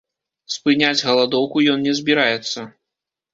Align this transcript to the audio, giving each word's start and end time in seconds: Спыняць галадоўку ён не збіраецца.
Спыняць 0.53 1.05
галадоўку 1.09 1.57
ён 1.75 1.85
не 1.89 1.93
збіраецца. 2.01 2.59